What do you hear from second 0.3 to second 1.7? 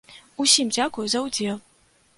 Усім дзякуй за ўдзел!